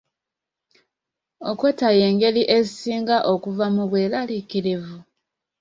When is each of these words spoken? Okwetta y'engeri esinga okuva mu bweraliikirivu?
Okwetta 1.49 1.87
y'engeri 1.99 2.41
esinga 2.57 3.17
okuva 3.33 3.65
mu 3.75 3.83
bweraliikirivu? 3.91 4.97